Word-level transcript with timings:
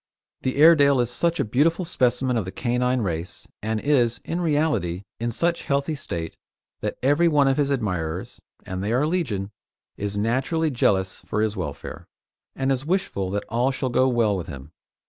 The 0.41 0.55
Airedale 0.55 0.99
is 0.99 1.11
such 1.11 1.39
a 1.39 1.45
beautiful 1.45 1.85
specimen 1.85 2.35
of 2.35 2.45
the 2.45 2.51
canine 2.51 3.01
race, 3.01 3.47
and 3.61 3.79
is, 3.79 4.19
in 4.25 4.41
reality, 4.41 5.03
in 5.19 5.29
such 5.29 5.65
healthy 5.65 5.93
state, 5.93 6.35
that 6.79 6.97
every 7.03 7.27
one 7.27 7.47
of 7.47 7.57
his 7.57 7.69
admirers 7.69 8.41
and 8.65 8.83
they 8.83 8.93
are 8.93 9.05
legion 9.05 9.51
is 9.97 10.17
naturally 10.17 10.71
jealous 10.71 11.21
for 11.27 11.39
his 11.41 11.55
welfare, 11.55 12.07
and 12.55 12.71
is 12.71 12.83
wishful 12.83 13.29
that 13.29 13.45
all 13.47 13.69
shall 13.69 13.89
go 13.89 14.07
well 14.07 14.35
with 14.35 14.47
him. 14.47 14.71